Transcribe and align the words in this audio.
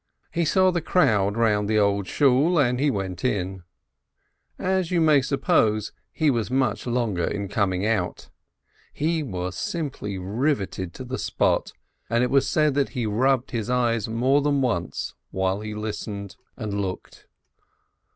He 0.31 0.45
saw 0.45 0.71
the 0.71 0.81
crowd 0.81 1.37
round 1.37 1.69
the 1.69 1.77
Old 1.77 2.07
Shool, 2.07 2.57
and 2.57 2.79
he 2.79 2.89
went 2.89 3.23
in. 3.23 3.61
As 4.57 4.89
you 4.89 4.99
may 4.99 5.21
suppose, 5.21 5.91
he 6.11 6.31
was 6.31 6.49
much 6.49 6.87
longer 6.87 7.23
in 7.25 7.47
coming 7.47 7.85
out. 7.85 8.31
He 8.91 9.21
was 9.21 9.55
simply 9.55 10.17
riveted 10.17 10.95
to 10.95 11.03
the 11.03 11.19
spot, 11.19 11.73
and 12.09 12.23
it 12.23 12.33
is 12.33 12.49
said 12.49 12.73
that 12.73 12.89
he 12.89 13.05
rubbed 13.05 13.51
his 13.51 13.69
eyes 13.69 14.07
more 14.09 14.41
than 14.41 14.59
once 14.63 15.13
while 15.29 15.61
he 15.61 15.75
listened 15.75 16.31
226 16.55 16.57
LERNER 16.57 16.63
and 16.71 16.81
looked. 16.81 17.27